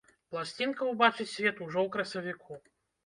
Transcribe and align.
Пласцінка 0.35 0.87
убачыць 0.93 1.29
свет 1.33 1.55
ужо 1.67 1.79
ў 1.85 1.93
красавіку. 1.97 2.59